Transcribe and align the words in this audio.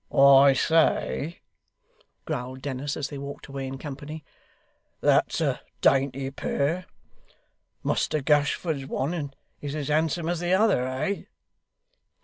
'I 0.11 0.53
say,' 0.53 1.41
growled 2.25 2.63
Dennis, 2.63 2.97
as 2.97 3.09
they 3.09 3.19
walked 3.19 3.45
away 3.45 3.67
in 3.67 3.77
company, 3.77 4.25
'that's 4.99 5.39
a 5.41 5.61
dainty 5.79 6.31
pair. 6.31 6.87
Muster 7.83 8.19
Gashford's 8.19 8.87
one 8.87 9.35
is 9.61 9.75
as 9.75 9.89
handsome 9.89 10.27
as 10.27 10.39
the 10.39 10.53
other, 10.55 10.87
eh? 10.87 11.25